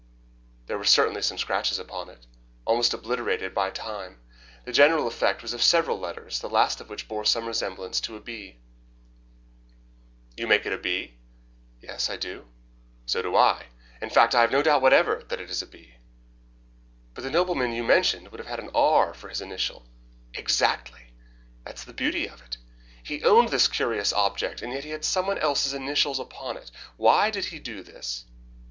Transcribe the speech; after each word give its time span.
There 0.65 0.79
were 0.79 0.83
certainly 0.83 1.21
some 1.21 1.37
scratches 1.37 1.77
upon 1.77 2.09
it, 2.09 2.25
almost 2.65 2.91
obliterated 2.91 3.53
by 3.53 3.69
time. 3.69 4.19
The 4.65 4.71
general 4.71 5.05
effect 5.05 5.43
was 5.43 5.53
of 5.53 5.61
several 5.61 5.99
letters, 5.99 6.39
the 6.39 6.49
last 6.49 6.81
of 6.81 6.89
which 6.89 7.07
bore 7.07 7.23
some 7.23 7.45
resemblance 7.45 8.01
to 8.01 8.15
a 8.15 8.19
B. 8.19 8.57
"You 10.35 10.47
make 10.47 10.65
it 10.65 10.73
a 10.73 10.77
B?" 10.79 11.17
"Yes, 11.81 12.09
I 12.09 12.15
do." 12.17 12.47
"So 13.05 13.21
do 13.21 13.35
I. 13.35 13.67
In 14.01 14.09
fact, 14.09 14.33
I 14.33 14.41
have 14.41 14.51
no 14.51 14.63
doubt 14.63 14.81
whatever 14.81 15.21
that 15.27 15.39
it 15.39 15.51
is 15.51 15.61
a 15.61 15.67
B." 15.67 15.97
"But 17.13 17.23
the 17.23 17.29
nobleman 17.29 17.71
you 17.71 17.83
mentioned 17.83 18.29
would 18.29 18.39
have 18.39 18.47
had 18.49 18.71
R 18.73 19.13
for 19.13 19.29
his 19.29 19.39
initial." 19.39 19.85
"Exactly! 20.33 21.13
That's 21.63 21.83
the 21.83 21.93
beauty 21.93 22.25
of 22.27 22.41
it. 22.41 22.57
He 23.03 23.23
owned 23.23 23.49
this 23.49 23.67
curious 23.67 24.11
object, 24.13 24.63
and 24.63 24.73
yet 24.73 24.83
he 24.83 24.89
had 24.89 25.05
someone 25.05 25.37
else's 25.37 25.75
initials 25.75 26.17
upon 26.19 26.57
it. 26.57 26.71
Why 26.97 27.29
did 27.29 27.45
he 27.45 27.59
do 27.59 27.83
this?" 27.83 28.25